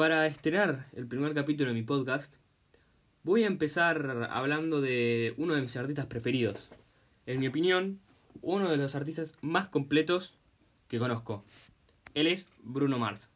[0.00, 2.34] Para estrenar el primer capítulo de mi podcast,
[3.22, 6.70] voy a empezar hablando de uno de mis artistas preferidos.
[7.26, 8.00] En mi opinión,
[8.40, 10.38] uno de los artistas más completos
[10.88, 11.44] que conozco.
[12.14, 13.28] Él es Bruno Mars.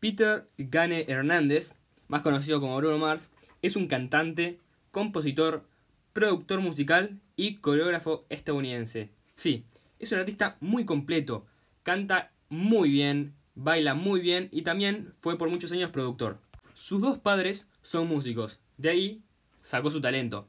[0.00, 1.76] Peter Gane Hernández,
[2.08, 3.30] más conocido como Bruno Mars,
[3.62, 4.60] es un cantante,
[4.90, 5.64] compositor,
[6.12, 9.08] productor musical y coreógrafo estadounidense.
[9.34, 9.64] Sí,
[10.04, 11.46] es un artista muy completo,
[11.82, 16.40] canta muy bien, baila muy bien y también fue por muchos años productor.
[16.74, 19.22] Sus dos padres son músicos, de ahí
[19.62, 20.48] sacó su talento.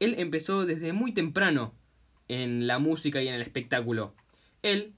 [0.00, 1.74] Él empezó desde muy temprano
[2.28, 4.14] en la música y en el espectáculo.
[4.62, 4.92] Él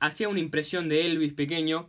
[0.00, 1.88] hacía una impresión de Elvis pequeño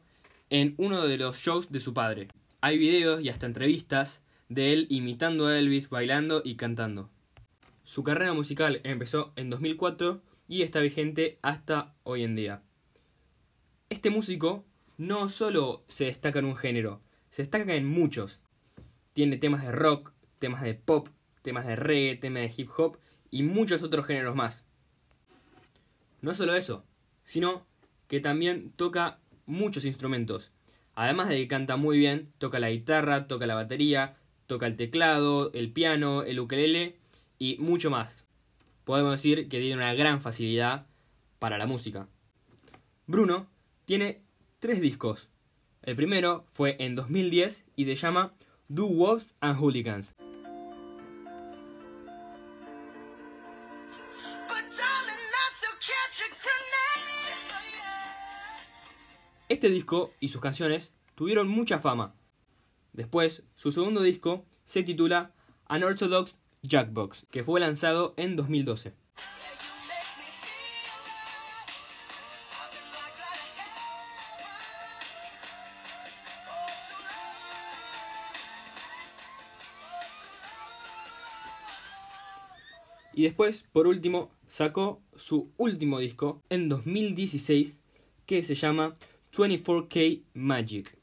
[0.49, 2.27] en uno de los shows de su padre.
[2.61, 7.09] Hay videos y hasta entrevistas de él imitando a Elvis, bailando y cantando.
[7.83, 12.63] Su carrera musical empezó en 2004 y está vigente hasta hoy en día.
[13.89, 14.65] Este músico
[14.97, 18.39] no solo se destaca en un género, se destaca en muchos.
[19.13, 21.09] Tiene temas de rock, temas de pop,
[21.41, 22.97] temas de reggae, temas de hip hop
[23.29, 24.65] y muchos otros géneros más.
[26.21, 26.85] No solo eso,
[27.23, 27.65] sino
[28.07, 30.51] que también toca muchos instrumentos.
[30.95, 35.51] Además de que canta muy bien, toca la guitarra, toca la batería, toca el teclado,
[35.53, 36.97] el piano, el ukelele
[37.37, 38.26] y mucho más.
[38.87, 40.87] Podemos decir que tiene una gran facilidad
[41.39, 42.07] para la música.
[43.05, 43.49] Bruno
[43.83, 44.21] tiene
[44.59, 45.27] tres discos.
[45.81, 48.33] El primero fue en 2010 y se llama
[48.69, 50.15] Do Wolves and Hooligans.
[59.49, 62.15] Este disco y sus canciones tuvieron mucha fama.
[62.93, 65.33] Después, su segundo disco se titula
[65.69, 68.93] Unorthodox Jackbox, que fue lanzado en 2012.
[83.13, 87.81] Y después, por último, sacó su último disco en 2016
[88.27, 88.93] que se llama
[89.35, 90.96] 24K Magic.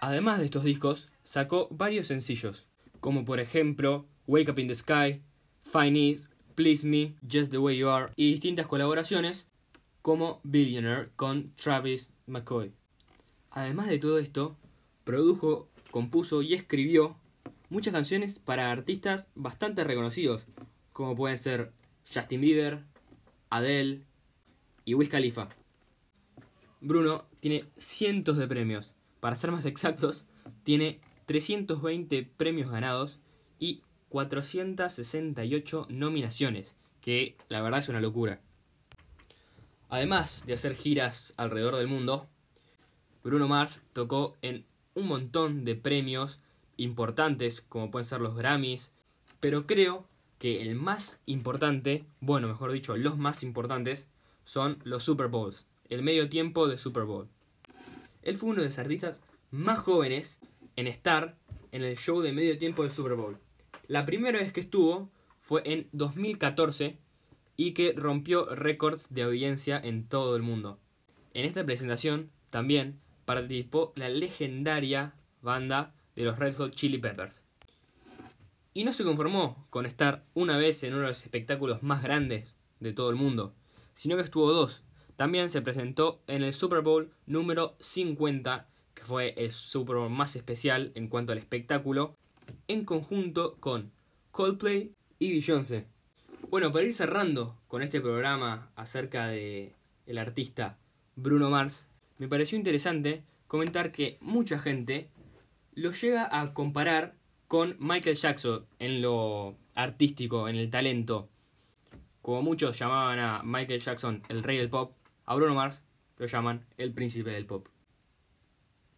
[0.00, 2.66] Además de estos discos, sacó varios sencillos,
[3.00, 5.22] como por ejemplo Wake Up in the Sky,
[5.62, 6.20] Fine It,
[6.54, 9.46] Please Me, Just the Way You Are, y distintas colaboraciones
[10.02, 12.72] como Billionaire con Travis McCoy.
[13.50, 14.56] Además de todo esto,
[15.04, 17.16] produjo, compuso y escribió
[17.68, 20.46] muchas canciones para artistas bastante reconocidos,
[20.92, 21.72] como pueden ser
[22.12, 22.84] Justin Bieber,
[23.50, 24.02] Adele
[24.84, 25.48] y Wiz Khalifa.
[26.80, 28.94] Bruno tiene cientos de premios.
[29.20, 30.26] Para ser más exactos,
[30.62, 33.20] tiene 320 premios ganados
[33.58, 38.40] y 468 nominaciones, que la verdad es una locura.
[39.88, 42.28] Además de hacer giras alrededor del mundo,
[43.22, 44.64] Bruno Mars tocó en
[44.94, 46.40] un montón de premios
[46.76, 48.92] importantes, como pueden ser los Grammys,
[49.38, 50.06] pero creo
[50.38, 54.08] que el más importante, bueno, mejor dicho, los más importantes,
[54.44, 57.28] son los Super Bowls, el medio tiempo de Super Bowl.
[58.22, 59.20] Él fue uno de los artistas
[59.50, 60.40] más jóvenes
[60.76, 61.36] en estar
[61.72, 63.38] en el show de medio tiempo del Super Bowl.
[63.86, 66.98] La primera vez que estuvo fue en 2014
[67.56, 70.78] y que rompió récords de audiencia en todo el mundo.
[71.34, 77.40] En esta presentación también participó la legendaria banda de los Red Hot Chili Peppers.
[78.72, 82.54] Y no se conformó con estar una vez en uno de los espectáculos más grandes
[82.78, 83.54] de todo el mundo,
[83.94, 84.84] sino que estuvo dos.
[85.20, 90.34] También se presentó en el Super Bowl número 50, que fue el Super Bowl más
[90.34, 92.16] especial en cuanto al espectáculo,
[92.68, 93.92] en conjunto con
[94.30, 95.84] Coldplay y Beyoncé.
[96.48, 99.74] Bueno, para ir cerrando con este programa acerca de
[100.06, 100.78] el artista
[101.16, 105.10] Bruno Mars, me pareció interesante comentar que mucha gente
[105.74, 107.14] lo llega a comparar
[107.46, 111.28] con Michael Jackson en lo artístico, en el talento.
[112.22, 114.94] Como muchos llamaban a Michael Jackson el rey del pop,
[115.30, 115.84] a Bruno Mars
[116.16, 117.68] lo llaman el príncipe del pop.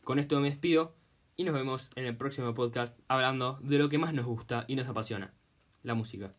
[0.02, 0.94] Con esto me despido
[1.36, 4.74] y nos vemos en el próximo podcast hablando de lo que más nos gusta y
[4.74, 5.34] nos apasiona,
[5.82, 6.32] la música.